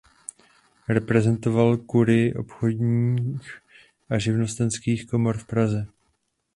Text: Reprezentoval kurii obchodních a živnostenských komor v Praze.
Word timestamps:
Reprezentoval 0.89 1.77
kurii 1.77 2.33
obchodních 2.33 3.61
a 4.09 4.17
živnostenských 4.19 5.07
komor 5.07 5.37
v 5.37 5.45
Praze. 5.45 5.87